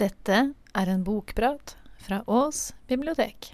[0.00, 0.36] Dette
[0.74, 3.52] er en bokprat fra Ås bibliotek.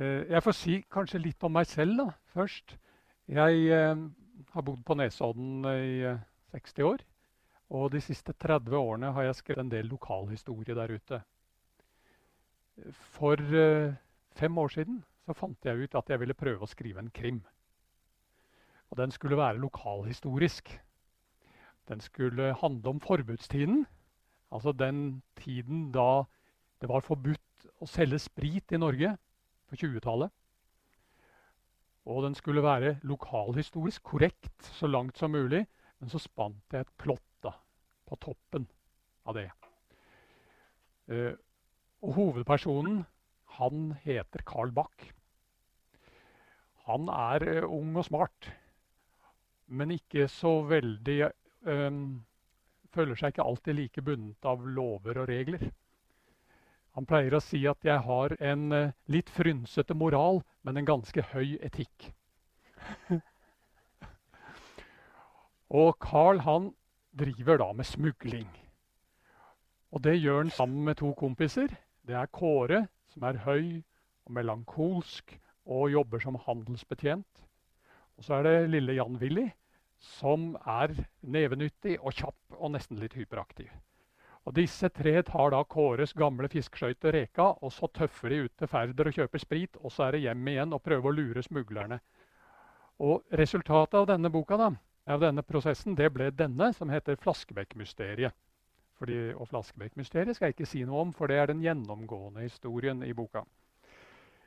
[0.00, 2.76] Eh, Jeg får si kanskje litt om meg selv da, først.
[3.28, 4.04] Jeg eh,
[4.54, 6.22] har bodd på Nesodden i eh,
[6.54, 7.04] 60 år.
[7.70, 11.20] Og de siste 30 årene har jeg skrevet en del lokalhistorie der ute.
[12.88, 13.94] For eh,
[14.36, 17.42] fem år siden så fant jeg ut at jeg ville prøve å skrive en krim.
[18.90, 20.72] Og den skulle være lokalhistorisk.
[21.88, 23.84] Den skulle handle om forbudstiden.
[24.50, 26.24] Altså den tiden da
[26.80, 29.12] det var forbudt å selge sprit i Norge
[29.68, 30.32] på 20-tallet.
[32.10, 35.66] Og den skulle være lokalhistorisk korrekt så langt som mulig.
[36.00, 37.52] Men så spant jeg et plott da,
[38.08, 38.64] på toppen
[39.28, 39.50] av det.
[41.12, 41.36] Eh,
[42.00, 43.04] og hovedpersonen,
[43.58, 45.10] han heter Carl Bach.
[46.88, 48.50] Han er eh, ung og smart,
[49.66, 51.20] men ikke så veldig
[51.68, 52.24] um,
[52.90, 55.60] Føler seg ikke alltid like bundet av lover og regler.
[56.98, 61.22] Han pleier å si at jeg har en eh, litt frynsete moral, men en ganske
[61.30, 62.08] høy etikk.
[65.82, 66.72] og Carl han
[67.14, 68.50] driver da med smugling.
[69.94, 71.70] Og det gjør han sammen med to kompiser.
[72.10, 72.80] Det er Kåre,
[73.12, 73.66] som er høy
[74.26, 75.36] og melankolsk
[75.70, 77.44] og jobber som handelsbetjent.
[78.18, 79.44] Og så er det lille Jan Willy,
[80.18, 83.70] som er nevenyttig og kjapp og nesten litt hyperaktiv.
[84.42, 88.72] Og Disse tre tar da Kåres gamle fiskeskøyte Reka, og så tøffer de ut til
[88.74, 89.78] Færder og kjøper sprit.
[89.78, 92.00] Og så er det hjem igjen og prøve å lure smuglerne.
[92.98, 94.72] Og Resultatet av denne boka da,
[95.06, 98.34] av denne prosessen det ble denne, som heter Flaskebekk-mysteriet.
[99.00, 103.00] Fordi, og Flaskebekk-mysteriet skal jeg ikke si noe om, for det er den gjennomgående historien
[103.06, 103.46] i boka.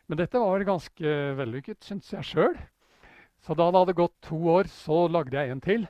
[0.06, 2.58] Men dette var ganske vellykket, syns jeg sjøl.
[3.42, 5.88] Så da det hadde gått to år, så lagde jeg en til.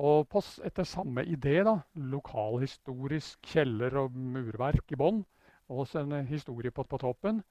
[0.00, 5.20] Og på, etter samme idé, da, lokalhistorisk kjeller og murverk i bånn,
[5.68, 7.42] og en historie på, toppen.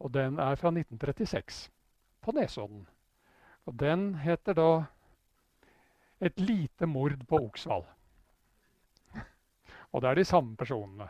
[0.00, 1.66] Og den er fra 1936,
[2.22, 2.86] på Nesodden.
[3.66, 4.84] Og den heter da
[6.20, 7.99] 'Et lite mord på Oksvall'.
[9.92, 11.08] Og det er de samme personene.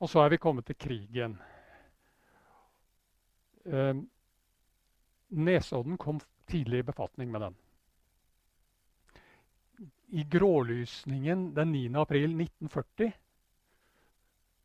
[0.00, 1.34] Og så er vi kommet til krigen.
[3.66, 3.94] Eh,
[5.30, 6.20] Nesodden kom
[6.50, 7.58] tidlig i befatning med den.
[10.10, 11.84] I grålysningen den 9.
[12.00, 13.12] april 1940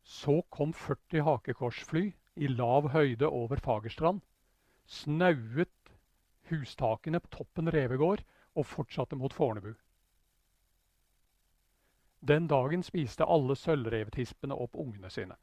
[0.06, 2.04] så kom 40 hakekorsfly
[2.36, 4.20] i lav høyde over Fagerstrand.
[4.86, 5.92] Snauet
[6.50, 8.22] hustakene på toppen Revegård
[8.54, 9.72] og fortsatte mot Fornebu.
[12.26, 15.36] Den dagen spiste alle sølvrevtispene opp ungene sine.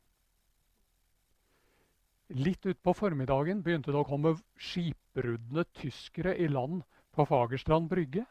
[2.34, 6.82] Litt utpå formiddagen begynte det å komme skipbrudne tyskere i land
[7.14, 8.26] på Fagerstrand brygge.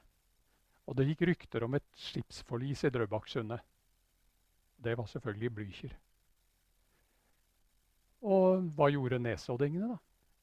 [0.90, 3.62] Og det gikk rykter om et skipsforlis i Drøbaksundet.
[4.82, 5.92] Det var selvfølgelig Blücher.
[8.26, 10.00] Og hva gjorde nesoddingene, da?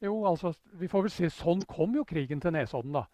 [0.07, 2.95] Jo, altså, vi får vel si Sånn kom jo krigen til Nesodden.
[2.95, 3.05] da.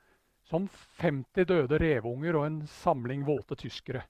[0.45, 0.67] Som
[1.01, 4.06] 50 døde reveunger og en samling våte tyskere.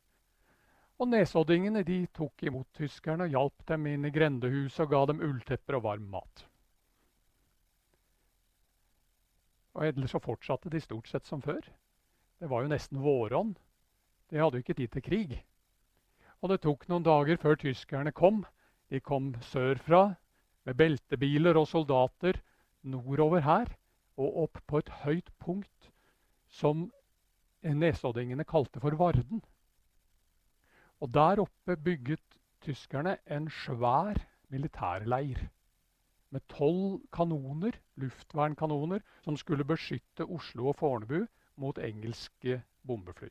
[0.95, 5.23] Og nesoddingene de tok imot tyskerne og hjalp dem inn i grendehuset og ga dem
[5.25, 6.45] ulltepper og varm mat.
[9.75, 11.59] Og Ellers så fortsatte de stort sett som før.
[12.39, 13.55] Det var jo nesten våronn.
[14.31, 15.33] De hadde jo ikke tid til krig.
[16.39, 18.45] Og det tok noen dager før tyskerne kom.
[18.87, 20.13] De kom sørfra
[20.65, 22.39] med beltebiler og soldater
[22.87, 23.71] nordover her
[24.15, 25.91] og opp på et høyt punkt
[26.47, 26.87] som
[27.65, 29.41] nesoddingene kalte for Varden.
[31.01, 34.19] Og der oppe bygget tyskerne en svær
[34.49, 35.41] militærleir
[36.29, 43.29] med tolv kanoner, luftvernkanoner, som skulle beskytte Oslo og Fornebu mot engelske bombefly.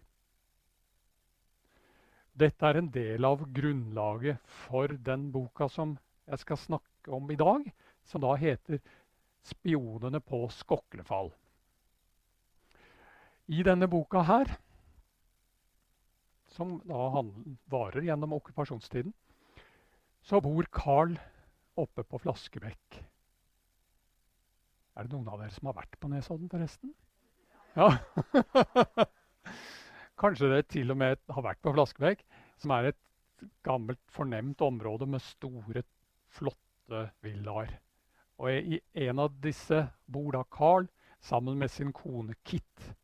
[2.35, 5.97] Dette er en del av grunnlaget for den boka som
[6.27, 7.69] jeg skal snakke om i dag,
[8.05, 8.81] som da heter
[9.45, 11.33] 'Spionene på Skoklefall'.
[13.47, 14.57] I denne boka her,
[16.55, 17.09] som da
[17.73, 19.13] varer gjennom okkupasjonstiden,
[20.25, 21.17] så bor Carl
[21.81, 23.01] oppe på Flaskebekk.
[24.95, 26.95] Er det noen av dere som har vært på Nesodden, forresten?
[27.75, 27.91] Ja.
[30.23, 32.23] Kanskje det til og med har vært på Flaskebekk,
[32.63, 35.83] som er et gammelt, fornemt område med store,
[36.31, 37.75] flotte villaer.
[38.39, 40.87] Og i en av disse bor da Carl
[41.25, 42.95] sammen med sin kone Kit.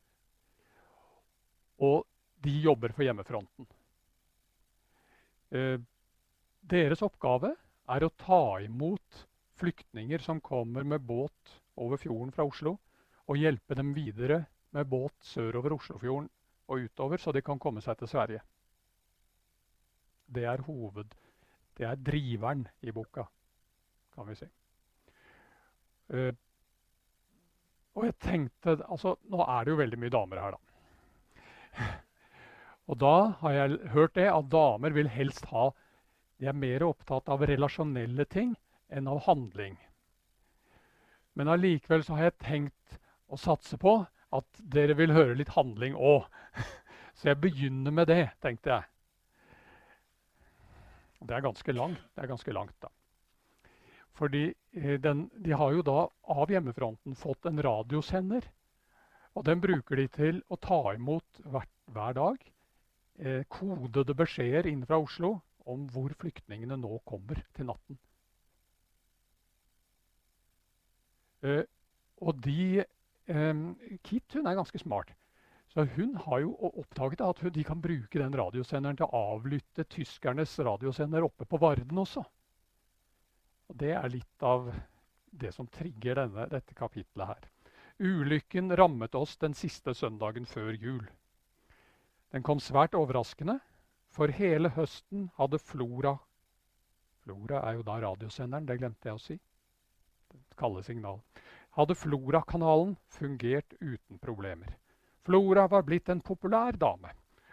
[1.82, 2.06] Og
[2.44, 3.66] de jobber for hjemmefronten.
[5.50, 5.81] Eh,
[6.60, 7.54] Deres oppgave
[7.90, 9.25] er å ta imot
[9.60, 12.76] flyktninger som kommer med båt over fjorden fra Oslo,
[13.26, 14.44] og hjelpe dem videre
[14.76, 16.28] med båt sørover Oslofjorden
[16.70, 18.44] og utover, så de kan komme seg til Sverige.
[20.26, 21.16] Det er hoved...
[21.81, 23.22] Det er driveren i boka,
[24.12, 24.48] kan vi si.
[26.12, 26.34] Eh,
[27.96, 30.69] og jeg tenkte altså, Nå er det jo veldig mye damer her, da.
[32.90, 35.70] Og da har jeg hørt det at damer vil helst ha
[36.40, 38.54] De er mer opptatt av relasjonelle ting
[38.90, 39.76] enn av handling.
[41.37, 42.96] Men allikevel så har jeg tenkt
[43.31, 43.92] å satse på
[44.34, 46.25] at dere vil høre litt handling òg.
[47.20, 48.87] Så jeg begynner med det, tenkte jeg.
[51.20, 52.88] Det er ganske langt, det er ganske langt da.
[54.16, 58.48] Fordi eh, den, de har jo da av hjemmefronten fått en radiosender.
[59.37, 62.48] Og den bruker de til å ta imot hver, hver dag
[63.20, 65.37] eh, kodede beskjeder inn fra Oslo
[65.70, 67.99] om hvor flyktningene nå kommer til natten.
[71.44, 71.64] Eh,
[72.20, 73.64] og de eh,
[74.05, 75.14] Kit hun er ganske smart.
[75.70, 79.87] Så hun har jo oppdaget at hun, de kan bruke den radiosenderen til å avlytte
[79.87, 82.25] tyskernes radiosender oppe på Varden også.
[83.70, 84.73] Og Det er litt av
[85.31, 87.46] det som trigger denne, dette kapitlet her.
[88.02, 91.05] Ulykken rammet oss den siste søndagen før jul.
[92.31, 93.59] Den kom svært overraskende,
[94.11, 96.17] for hele høsten hadde Flora
[97.31, 99.37] Flora er jo da radiosenderen, det glemte jeg å si.
[100.59, 101.21] Kalde signal.
[101.77, 104.73] Hadde Flora-kanalen fungert uten problemer.
[105.27, 107.12] Flora var blitt en populær dame,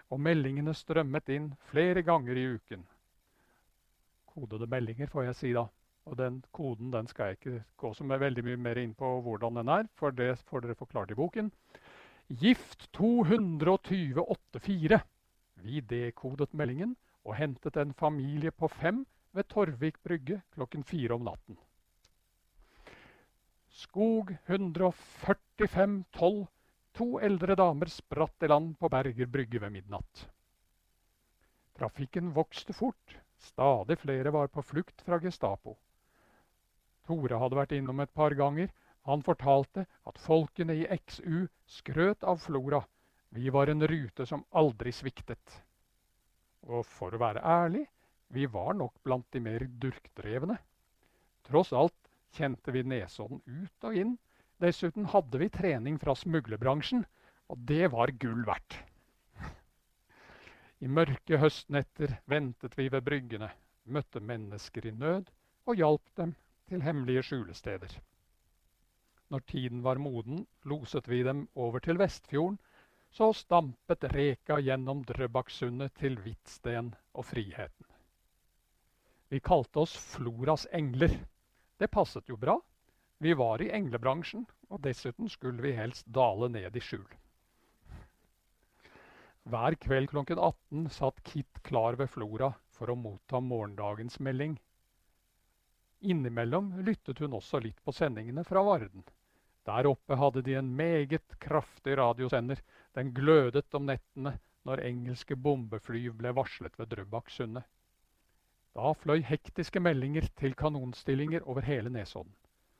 [0.10, 2.86] og meldingene strømmet inn flere ganger i uken.
[4.32, 5.68] Kodede meldinger, får jeg si da.
[6.08, 9.60] Og den koden den skal jeg ikke gå så veldig mye mer inn på hvordan
[9.60, 11.52] den er, for det får dere forklart i boken.
[12.28, 15.00] Gift 228.4.
[15.54, 21.24] Vi dekodet meldingen og hentet en familie på fem ved Torvik brygge klokken fire om
[21.24, 21.56] natten.
[23.72, 26.48] Skog 145.12.
[26.98, 30.28] To eldre damer spratt i land på Berger brygge ved midnatt.
[31.80, 33.18] Trafikken vokste fort.
[33.40, 35.78] Stadig flere var på flukt fra Gestapo.
[37.08, 38.68] Tore hadde vært innom et par ganger.
[39.08, 42.82] Han fortalte at folkene i XU skrøt av Flora.
[43.30, 45.62] Vi var en rute som aldri sviktet.
[46.68, 47.86] Og for å være ærlig,
[48.36, 50.58] vi var nok blant de mer durkdrevne.
[51.48, 51.96] Tross alt
[52.36, 54.18] kjente vi Nesodden ut og inn.
[54.60, 57.06] Dessuten hadde vi trening fra smuglerbransjen,
[57.48, 58.82] og det var gull verdt.
[60.84, 63.50] I mørke høstnetter ventet vi ved bryggene,
[63.88, 65.32] møtte mennesker i nød
[65.66, 66.36] og hjalp dem
[66.68, 67.96] til hemmelige skjulesteder.
[69.28, 72.56] Når tiden var moden, loset vi dem over til Vestfjorden,
[73.12, 77.88] så stampet reka gjennom Drøbaksundet til Hvitsten og Friheten.
[79.28, 81.12] Vi kalte oss Floras engler.
[81.80, 82.56] Det passet jo bra.
[83.20, 87.08] Vi var i englebransjen, og dessuten skulle vi helst dale ned i skjul.
[89.48, 94.58] Hver kveld klokken 18 satt Kit klar ved Flora for å motta morgendagens melding.
[96.04, 99.04] Innimellom lyttet hun også litt på sendingene fra Varden.
[99.68, 102.62] Der oppe hadde de en meget kraftig radiosender.
[102.96, 104.38] Den glødet om nettene
[104.68, 107.64] når engelske bombefly ble varslet ved Drøbaksundet.
[108.78, 112.36] Da fløy hektiske meldinger til kanonstillinger over hele Nesodden.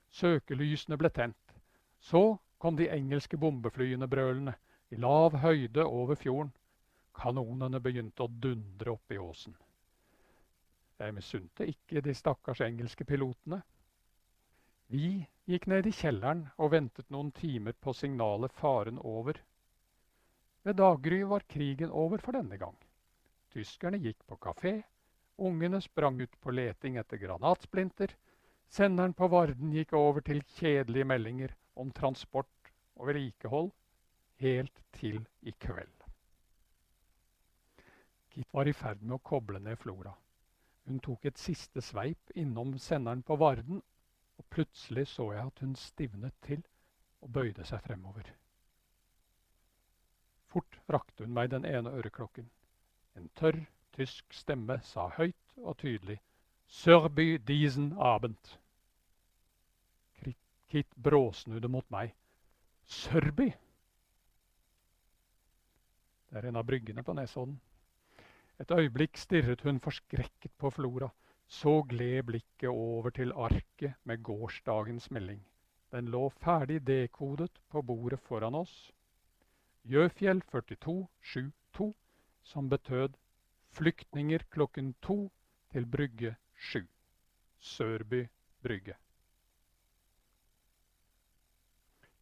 [0.10, 1.56] Søkelysene ble tent.
[2.00, 4.54] Så kom de engelske bombeflyene brølende,
[4.92, 6.54] i lav høyde over fjorden.
[7.18, 9.56] Kanonene begynte å dundre opp i åsen.
[11.00, 13.60] Jeg misunte ikke de stakkars engelske pilotene.
[14.88, 19.40] Vi gikk ned i kjelleren og ventet noen timer på signalet 'faren over'.
[20.64, 22.76] Ved daggry var krigen over for denne gang.
[23.56, 24.84] Tyskerne gikk på kafé,
[25.38, 28.12] ungene sprang ut på leting etter granatsplinter,
[28.68, 33.72] senderen på Varden gikk over til kjedelige meldinger om transport og vedlikehold,
[34.44, 36.04] helt til i kveld.
[38.30, 40.12] Kit var i ferd med å koble ned Flora.
[40.86, 43.82] Hun tok et siste sveip innom senderen på Varden,
[44.38, 46.64] og plutselig så jeg at hun stivnet til
[47.22, 48.30] og bøyde seg fremover.
[50.48, 52.50] Fort rakte hun meg den ene øreklokken.
[53.18, 56.20] En tørr, tysk stemme sa høyt og tydelig
[56.68, 58.58] Sørby diesen Abend.
[60.68, 62.12] Kit bråsnudde mot meg.
[62.84, 63.54] Sørby?
[66.28, 67.56] Det er en av bryggene på Nesodden.
[68.60, 71.08] Et øyeblikk stirret hun forskrekket på Flora.
[71.48, 75.40] Så gled blikket over til arket med gårsdagens melding.
[75.92, 78.92] Den lå ferdig dekodet på bordet foran oss.
[79.88, 81.94] Jøfjell 4272,
[82.44, 83.16] som betød
[83.72, 85.32] flyktninger klokken to
[85.72, 86.88] til brygge 7.
[87.60, 88.28] Sørby
[88.64, 88.98] brygge.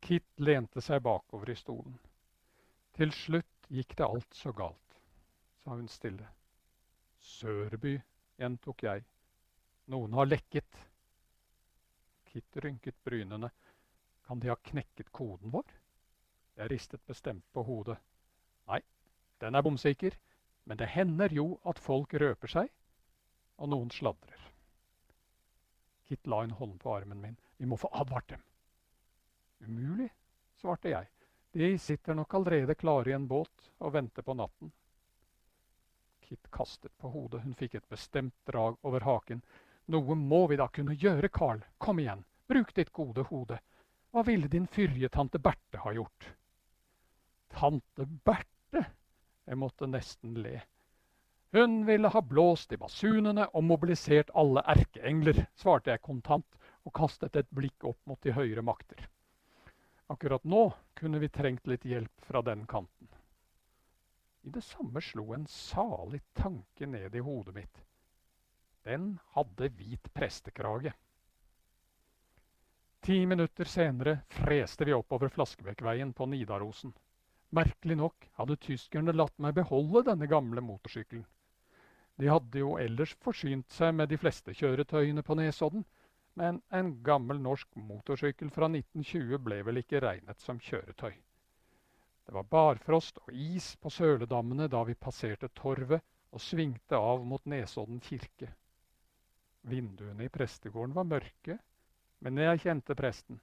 [0.01, 1.97] Kit lente seg bakover i stolen.
[2.93, 4.99] Til slutt gikk det alt så galt,
[5.63, 6.27] sa hun stille.
[7.19, 7.97] Sørby,
[8.37, 9.05] gjentok jeg.
[9.85, 10.77] Noen har lekket.
[12.25, 13.51] Kit rynket brynene.
[14.25, 15.67] Kan de ha knekket koden vår?
[16.55, 17.97] Jeg ristet bestemt på hodet.
[18.65, 18.79] Nei,
[19.43, 20.15] den er bomsikker,
[20.65, 22.71] men det hender jo at folk røper seg,
[23.61, 24.47] og noen sladrer.
[26.05, 27.37] Kit la en hånd på armen min.
[27.57, 28.41] Vi må få advart dem.
[29.65, 30.09] Umulig,
[30.61, 31.11] svarte jeg.
[31.55, 34.73] De sitter nok allerede klare i en båt og venter på natten.
[36.25, 37.43] Kit kastet på hodet.
[37.45, 39.43] Hun fikk et bestemt drag over haken.
[39.93, 41.61] Noe må vi da kunne gjøre, Carl.
[41.77, 43.59] Kom igjen, bruk ditt gode hode.
[44.11, 46.29] Hva ville din fyrje tante Berthe ha gjort?
[47.53, 48.85] Tante Berthe?
[49.45, 50.61] Jeg måtte nesten le.
[51.55, 57.37] Hun ville ha blåst i basunene og mobilisert alle erkeengler, svarte jeg kontant og kastet
[57.39, 59.05] et blikk opp mot de høyere makter.
[60.11, 63.07] Akkurat nå kunne vi trengt litt hjelp fra den kanten.
[64.45, 67.79] I det samme slo en salig tanke ned i hodet mitt.
[68.85, 70.91] Den hadde hvit prestekrage.
[73.05, 76.93] Ti minutter senere freste vi oppover Flaskebekkveien på Nidarosen.
[77.49, 81.25] Merkelig nok hadde tyskerne latt meg beholde denne gamle motorsykkelen.
[82.15, 85.85] De hadde jo ellers forsynt seg med de fleste kjøretøyene på Nesodden,
[86.39, 91.15] men en gammel norsk motorsykkel fra 1920 ble vel ikke regnet som kjøretøy.
[92.25, 97.43] Det var barfrost og is på søledammene da vi passerte torvet og svingte av mot
[97.49, 98.51] Nesodden kirke.
[99.65, 101.57] Vinduene i prestegården var mørke,
[102.21, 103.39] men jeg kjente presten.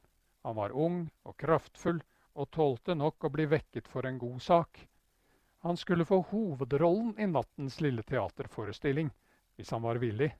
[0.46, 1.98] Han var ung og kraftfull
[2.38, 4.78] og tålte nok å bli vekket for en god sak.
[5.66, 9.10] Han skulle få hovedrollen i nattens lille teaterforestilling,
[9.56, 10.30] hvis han var villig.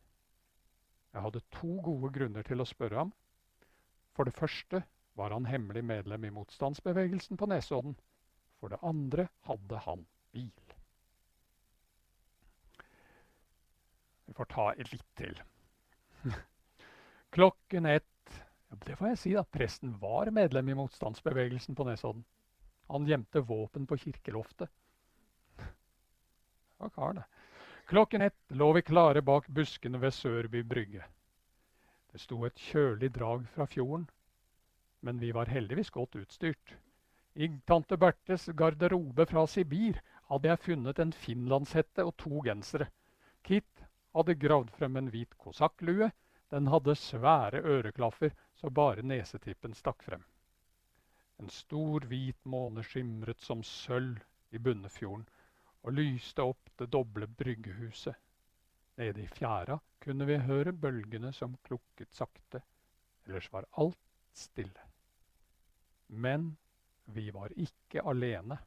[1.13, 3.13] Jeg hadde to gode grunner til å spørre ham.
[4.17, 4.83] For det første
[5.19, 7.95] var han hemmelig medlem i motstandsbevegelsen på Nesodden.
[8.61, 10.75] For det andre hadde han bil.
[14.27, 15.43] Vi får ta litt til.
[17.35, 18.09] Klokken ett
[18.87, 19.45] det får jeg si, da.
[19.45, 22.25] Presten var medlem i motstandsbevegelsen på Nesodden.
[22.89, 24.71] Han gjemte våpen på kirkeloftet.
[25.57, 27.25] Det var kar, det.
[27.87, 31.05] Klokken ett lå vi klare bak buskene ved Sørby brygge.
[32.13, 34.07] Det sto et kjølig drag fra fjorden,
[35.01, 36.75] men vi var heldigvis godt utstyrt.
[37.35, 42.89] I tante Bertes garderobe fra Sibir hadde jeg funnet en finlandshette og to gensere.
[43.45, 46.11] Kit hadde gravd frem en hvit kosakklue.
[46.53, 50.25] Den hadde svære øreklaffer så bare nesetippen stakk frem.
[51.41, 54.21] En stor, hvit måne skimret som sølv
[54.53, 55.25] i Bunnefjorden
[55.83, 58.15] og lyste opp det doble bryggehuset.
[59.01, 62.61] Nede i fjæra kunne vi høre bølgene som klukket sakte.
[63.27, 63.99] Ellers var alt
[64.33, 64.85] stille.
[66.09, 66.57] Men
[67.05, 68.59] vi var ikke alene.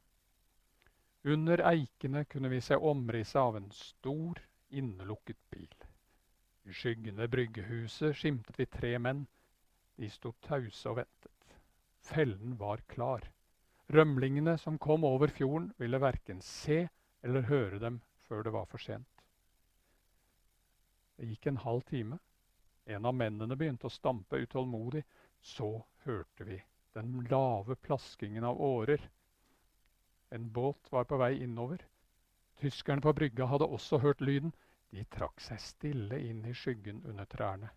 [1.24, 5.74] Under eikene kunne vi se omrisset av en stor, innelukket bil.
[6.66, 9.26] I skyggen ved bryggehuset skimtet vi tre menn
[9.96, 11.56] de sto tause og ventet.
[12.06, 13.24] Fellen var klar.
[13.88, 16.88] Rømlingene som kom over fjorden, ville verken se
[17.22, 19.22] eller høre dem før det var for sent.
[21.16, 22.18] Det gikk en halv time.
[22.86, 25.02] En av mennene begynte å stampe utålmodig.
[25.40, 25.70] Så
[26.04, 26.58] hørte vi
[26.96, 29.00] den lave plaskingen av årer.
[30.30, 31.80] En båt var på vei innover.
[32.60, 34.54] Tyskerne på brygga hadde også hørt lyden.
[34.90, 37.68] De trakk seg stille inn i skyggen under trærne.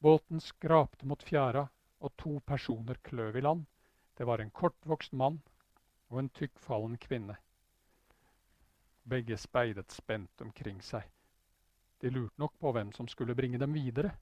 [0.00, 1.66] Båten skrapte mot fjæra,
[2.00, 3.66] og to personer kløv i land.
[4.16, 5.38] Det var en kortvokst mann
[6.08, 7.36] og en tykkfallen kvinne.
[9.04, 11.04] Begge speidet spent omkring seg.
[12.00, 14.14] De lurte nok på hvem som skulle bringe dem videre.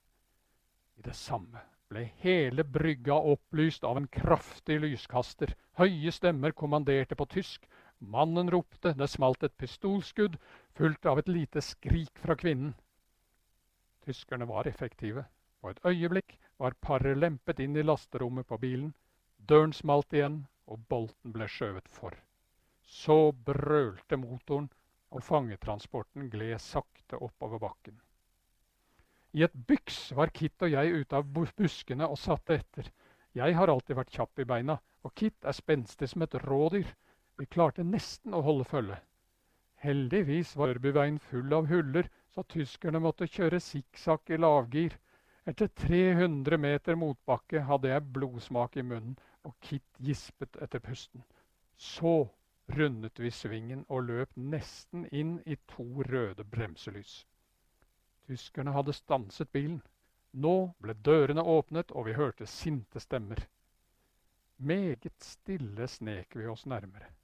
[0.99, 5.55] I det samme ble hele brygga opplyst av en kraftig lyskaster.
[5.79, 7.69] Høye stemmer kommanderte på tysk.
[7.99, 10.38] Mannen ropte, det smalt et pistolskudd,
[10.78, 12.75] fulgt av et lite skrik fra kvinnen.
[14.07, 15.25] Tyskerne var effektive.
[15.61, 18.93] På et øyeblikk var paret lempet inn i lasterommet på bilen.
[19.38, 22.14] Døren smalt igjen, og bolten ble skjøvet for.
[22.83, 24.71] Så brølte motoren,
[25.11, 27.99] og fangetransporten gled sakte oppover bakken.
[29.33, 32.88] I et byks var Kit og jeg ute av buskene og satte etter.
[33.37, 36.88] Jeg har alltid vært kjapp i beina, og Kit er spenstig som et rådyr.
[37.38, 38.97] Vi klarte nesten å holde følge.
[39.78, 44.97] Heldigvis var Ørbyveien full av huller, så tyskerne måtte kjøre sikksakk i lavgir.
[45.47, 49.14] Etter 300 meter motbakke hadde jeg blodsmak i munnen,
[49.47, 51.23] og Kit gispet etter pusten.
[51.76, 52.28] Så
[52.75, 57.21] rundet vi svingen og løp nesten inn i to røde bremselys.
[58.26, 59.78] Tyskerne hadde stanset bilen.
[60.35, 63.47] Nå ble dørene åpnet, og vi hørte sinte stemmer.
[64.59, 67.14] Meget stille snek vi oss nærmere.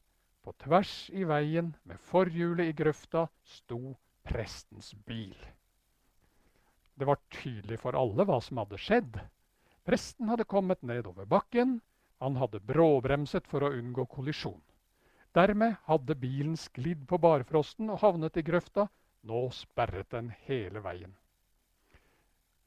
[0.44, 3.94] På tvers i veien, med forhjulet i grøfta, sto
[4.28, 5.36] prestens bil.
[6.94, 9.16] Det var tydelig for alle hva som hadde skjedd.
[9.88, 11.78] Presten hadde kommet nedover bakken.
[12.20, 14.60] Han hadde bråbremset for å unngå kollisjon.
[15.34, 18.86] Dermed hadde bilen sklidd på barfrosten og havnet i grøfta.
[19.24, 21.16] Nå sperret den hele veien.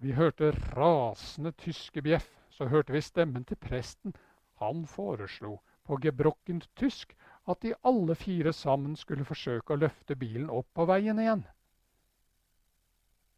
[0.02, 2.28] Vi hørte rasende tyske bjeff.
[2.50, 4.16] Så hørte vi stemmen til presten.
[4.58, 7.14] Han foreslo på gebrokkent tysk
[7.48, 11.46] at de alle fire sammen skulle forsøke å løfte bilen opp på veien igjen.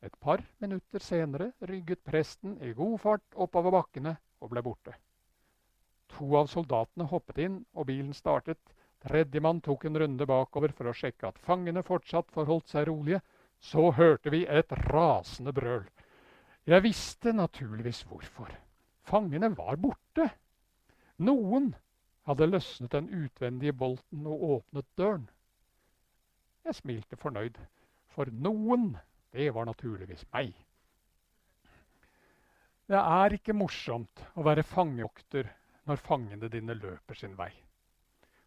[0.02, 4.96] Et par minutter senere rygget presten i god fart oppover bakkene og ble borte.
[6.16, 8.62] To av soldatene hoppet inn, og bilen startet.
[9.04, 13.22] Tredjemann tok en runde bakover for å sjekke at fangene fortsatt forholdt seg rolige.
[13.60, 15.84] Så hørte vi et rasende brøl.
[16.68, 18.52] Jeg visste naturligvis hvorfor.
[19.04, 20.30] Fangene var borte.
[21.28, 21.74] Noen
[22.30, 25.30] hadde løsnet den utvendige bolten og åpnet døren.
[26.66, 27.56] Jeg smilte fornøyd,
[28.14, 28.92] for noen,
[29.34, 30.52] det var naturligvis meg.
[32.90, 35.50] Det er ikke morsomt å være fangevokter
[35.90, 37.52] når fangene dine løper sin vei.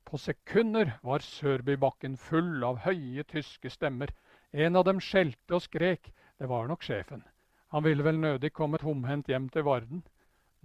[0.07, 4.11] På sekunder var Sørbybakken full av høye tyske stemmer.
[4.53, 6.11] En av dem skjelte og skrek.
[6.39, 7.23] Det var nok sjefen.
[7.73, 10.03] Han ville vel nødig komme tomhendt hjem til Varden.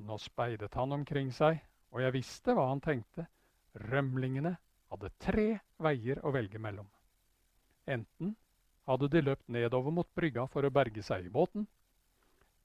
[0.04, 1.62] Nå speidet han omkring seg,
[1.94, 3.28] og jeg visste hva han tenkte.
[3.88, 4.56] Rømlingene
[4.92, 5.48] hadde tre
[5.84, 6.88] veier å velge mellom.
[7.88, 8.36] Enten
[8.88, 11.68] hadde de løpt nedover mot brygga for å berge seg i båten,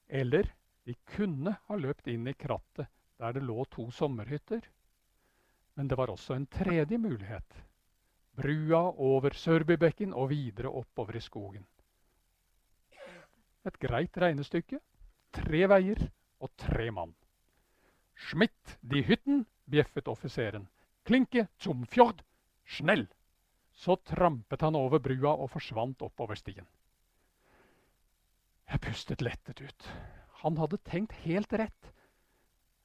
[0.07, 0.49] eller
[0.87, 2.89] de kunne ha løpt inn i krattet
[3.19, 4.63] der det lå to sommerhytter.
[5.75, 7.59] Men det var også en tredje mulighet.
[8.35, 11.65] Brua over Sørbybekken og videre oppover i skogen.
[13.63, 14.79] Et greit regnestykke.
[15.33, 16.01] Tre veier
[16.43, 17.13] og tre mann.
[18.15, 20.67] Schmidt de hytten, bjeffet offiseren.
[21.03, 22.23] Klinke zum fjord,
[22.65, 23.07] snell!
[23.73, 26.67] Så trampet han over brua og forsvant oppover stien.
[28.69, 29.87] Jeg pustet lettet ut.
[30.43, 31.89] Han hadde tenkt helt rett.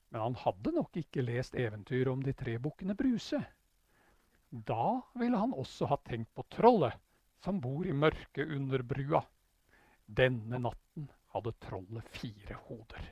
[0.08, 3.40] Men han hadde nok ikke lest eventyret om de tre bukkene Bruse.
[4.48, 6.96] Da ville han også ha tenkt på trollet
[7.44, 9.20] som bor i mørket under brua.
[10.08, 13.04] Denne natten hadde trollet fire hoder.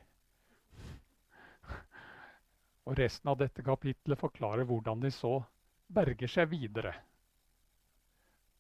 [2.87, 5.41] Og resten av dette kapitlet forklarer hvordan de så
[5.91, 6.93] berger seg videre.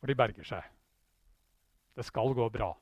[0.01, 0.67] For de berger seg.
[1.97, 2.73] Det skal gå bra.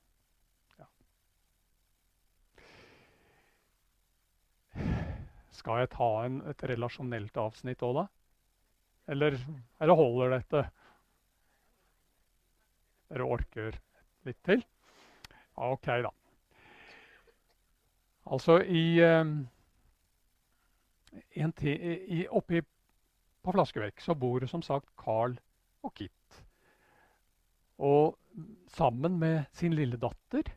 [5.54, 8.06] Skal jeg ta en, et relasjonelt avsnitt òg, da?
[9.14, 9.36] Eller,
[9.80, 10.64] eller holder dette?
[13.12, 13.76] Dere orker
[14.26, 14.64] litt til?
[15.54, 16.10] OK, da.
[18.34, 19.44] Altså i, um,
[21.34, 22.62] i Oppi
[23.44, 25.36] på Flaskeverk så bor som sagt Carl
[25.84, 26.42] og Kit.
[27.78, 28.16] Og
[28.70, 30.48] sammen med sin lille datter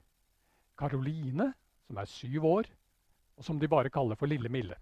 [0.77, 1.51] Karoline,
[1.87, 2.69] som er syv år,
[3.37, 4.77] og som de bare kaller for Lille Mille.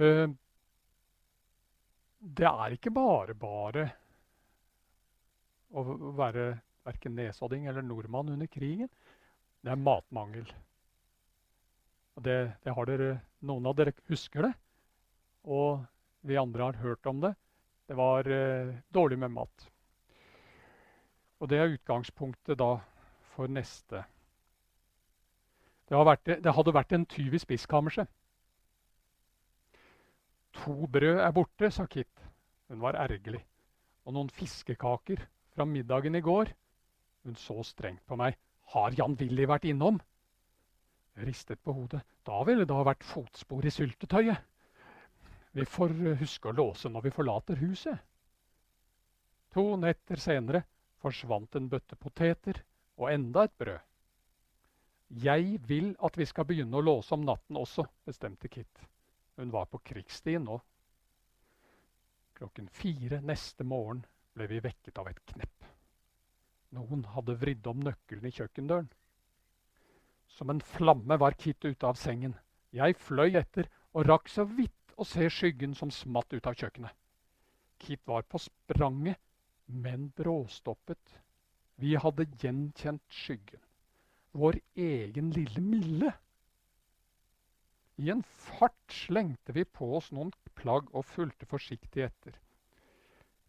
[0.00, 0.28] Eh,
[2.20, 3.86] det er ikke bare bare
[5.70, 5.84] å
[6.16, 6.46] være
[6.84, 8.90] verken nesodding eller nordmann under krigen.
[9.60, 10.48] Det er matmangel.
[12.20, 13.12] Og det, det har dere,
[13.48, 14.50] noen av dere husker det,
[15.48, 15.86] og
[16.28, 17.30] vi andre har hørt om det.
[17.88, 19.64] Det var eh, dårlig med mat.
[21.40, 22.74] Og det er utgangspunktet da
[23.32, 24.02] for neste.
[25.88, 28.12] Det, vært, det hadde vært en tyv i spiskammerset.
[30.60, 32.28] To brød er borte, sa Kit.
[32.68, 33.40] Hun var ergerlig.
[34.04, 35.24] Og noen fiskekaker
[35.56, 36.52] fra middagen i går.
[37.24, 38.36] Hun så strengt på meg.
[38.76, 40.04] Har Jan Willy vært innom?
[41.20, 42.00] Ristet på hodet.
[42.24, 44.46] Da ville det ha vært fotspor i syltetøyet.
[45.52, 47.98] Vi får huske å låse når vi forlater huset.
[49.50, 50.62] To netter senere
[51.02, 52.60] forsvant en bøtte poteter
[53.00, 53.80] og enda et brød.
[55.24, 58.84] Jeg vil at vi skal begynne å låse om natten også, bestemte Kit.
[59.40, 60.60] Hun var på krigsstien nå.
[62.38, 64.04] Klokken fire neste morgen
[64.36, 65.66] ble vi vekket av et knepp.
[66.76, 68.86] Noen hadde vridd om nøkkelen i kjøkkendøren.
[70.36, 72.36] Som en flamme var Kit ute av sengen.
[72.72, 76.94] Jeg fløy etter og rakk så vidt å se skyggen som smatt ut av kjøkkenet.
[77.80, 79.18] Kit var på spranget,
[79.66, 81.20] men bråstoppet.
[81.80, 83.62] Vi hadde gjenkjent skyggen.
[84.36, 86.12] Vår egen lille Mille.
[88.00, 92.36] I en fart slengte vi på oss noen plagg og fulgte forsiktig etter.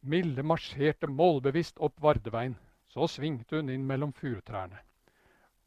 [0.01, 2.57] Mille marsjerte målbevisst opp Vardeveien.
[2.91, 4.79] Så svingte hun inn mellom furutrærne.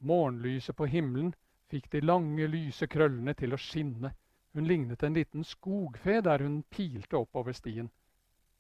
[0.05, 1.33] Morgenlyset på himmelen
[1.73, 4.12] fikk de lange, lyse krøllene til å skinne.
[4.55, 7.88] Hun lignet en liten skogfe der hun pilte oppover stien.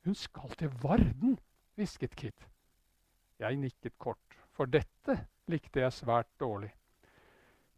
[0.04, 1.36] Hun skal til Varden,
[1.76, 2.48] hvisket Kit.
[3.38, 5.18] Jeg nikket kort, for dette
[5.50, 6.70] likte jeg svært dårlig.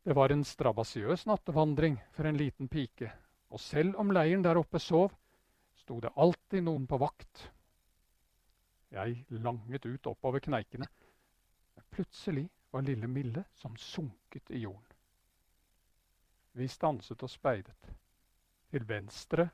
[0.07, 3.11] Det var en strabasiøs nattevandring for en liten pike,
[3.51, 5.11] og selv om leiren der oppe sov,
[5.75, 7.49] sto det alltid noen på vakt.
[8.95, 10.87] Jeg langet ut oppover kneikene.
[11.91, 14.93] Plutselig var lille Mille som sunket i jorden.
[16.53, 17.93] Vi stanset og speidet.
[18.69, 19.47] Til venstre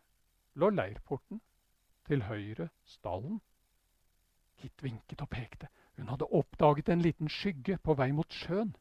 [0.58, 1.38] lå leirporten,
[2.06, 3.38] til høyre stallen.
[4.58, 5.68] Kit vinket og pekte.
[5.96, 8.74] Hun hadde oppdaget en liten skygge på vei mot sjøen.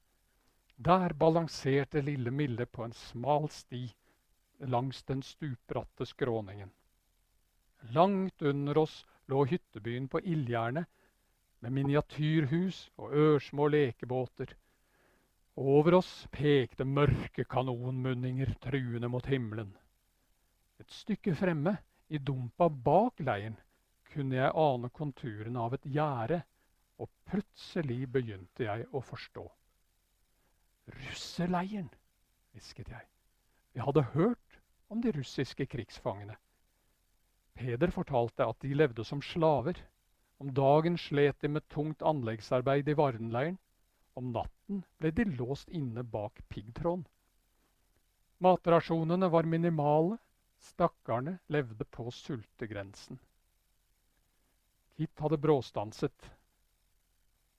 [0.77, 3.83] Der balanserte lille Mille på en smal sti
[4.73, 6.71] langs den stupbratte skråningen.
[7.93, 10.89] Langt under oss lå hyttebyen på Ildjernet
[11.61, 14.53] med miniatyrhus og ørsmå lekebåter.
[15.61, 19.73] Over oss pekte mørke kanonmunninger truende mot himmelen.
[20.81, 21.77] Et stykke fremme,
[22.09, 23.55] i dumpa bak leiren,
[24.11, 26.41] kunne jeg ane konturene av et gjerde,
[26.99, 29.45] og plutselig begynte jeg å forstå.
[30.91, 31.87] Russerleiren,
[32.51, 33.07] hvisket jeg.
[33.71, 34.59] Vi hadde hørt
[34.91, 36.35] om de russiske krigsfangene.
[37.55, 39.77] Peder fortalte at de levde som slaver.
[40.41, 43.59] Om dagen slet de med tungt anleggsarbeid i Vardenleiren.
[44.17, 47.03] Om natten ble de låst inne bak piggtråden.
[48.41, 50.17] Matrasjonene var minimale.
[50.57, 53.19] Stakkarene levde på sultegrensen.
[54.97, 56.31] Kit hadde bråstanset.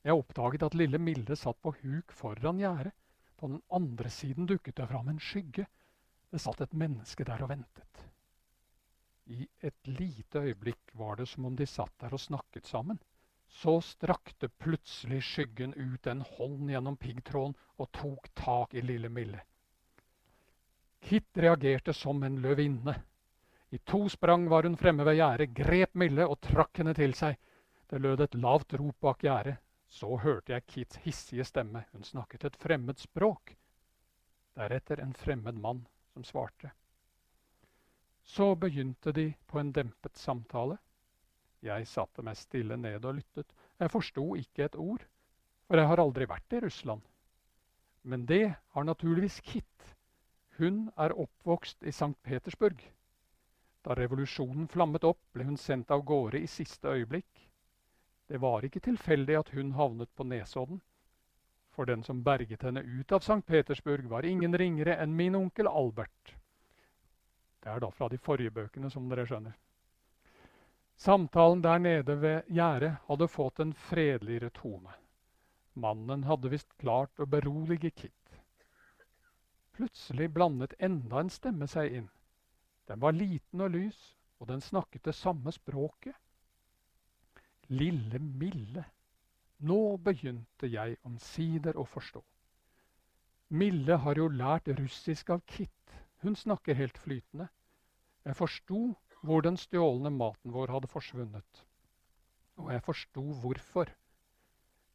[0.03, 2.97] Jeg oppdaget at lille Milde satt på huk foran gjerdet.
[3.39, 5.69] På den andre siden dukket det fram en skygge.
[6.35, 8.09] Det satt et menneske der og ventet.
[9.33, 12.99] I et lite øyeblikk var det som om de satt der og snakket sammen.
[13.49, 19.41] Så strakte plutselig skyggen ut en hånd gjennom piggtråden og tok tak i lille Mille.
[21.03, 22.95] Kit reagerte som en løvinne.
[23.73, 27.39] I to sprang var hun fremme ved gjerdet, grep Mille og trakk henne til seg.
[27.89, 29.57] Det lød et lavt rop bak gjerdet.
[29.89, 31.85] Så hørte jeg Kits hissige stemme.
[31.93, 33.57] Hun snakket et fremmed språk.
[34.57, 36.73] Deretter en fremmed mann som svarte.
[38.25, 40.79] Så begynte de på en dempet samtale.
[41.63, 43.55] Jeg satte meg stille ned og lyttet.
[43.79, 45.05] Jeg forsto ikke et ord,
[45.67, 47.03] for jeg har aldri vært i Russland.
[48.03, 49.95] Men det har naturligvis Kit.
[50.59, 52.15] Hun er oppvokst i St.
[52.23, 52.83] Petersburg.
[53.83, 57.49] Da revolusjonen flammet opp, ble hun sendt av gårde i siste øyeblikk.
[58.31, 60.81] Det var ikke tilfeldig at hun havnet på Nesodden.
[61.73, 63.43] For den som berget henne ut av St.
[63.47, 66.37] Petersburg, var ingen ringere enn min onkel Albert.
[67.63, 69.55] Det er da fra de forrige bøkene, som dere skjønner.
[70.99, 74.93] Samtalen der nede ved gjerdet hadde fått en fredeligere tone.
[75.75, 78.35] Mannen hadde visst klart å berolige Kit.
[79.73, 82.11] Plutselig blandet enda en stemme seg inn.
[82.91, 84.01] Den var liten og lys,
[84.39, 86.15] og den snakket det samme språket.
[87.73, 88.85] Lille Mille.
[89.63, 92.21] Nå begynte jeg omsider å forstå.
[93.55, 96.02] Mille har jo lært russisk av Kit.
[96.23, 97.49] Hun snakker helt flytende.
[98.25, 98.83] Jeg forsto
[99.23, 101.65] hvor den stjålne maten vår hadde forsvunnet.
[102.63, 103.91] Og jeg forsto hvorfor.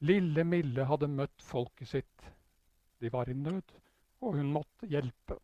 [0.08, 2.28] Lille Mille hadde møtt folket sitt.
[3.02, 3.76] De var i nød,
[4.22, 5.38] og hun måtte hjelpe.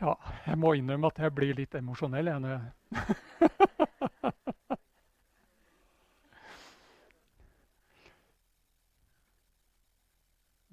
[0.00, 0.14] Ja,
[0.46, 2.30] jeg må innrømme at jeg blir litt emosjonell.
[2.30, 2.60] Jeg,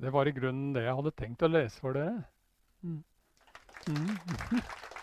[0.07, 2.21] Det var i grunnen det jeg hadde tenkt å lese for dere.
[2.79, 3.01] Mm.
[3.91, 4.61] Mm.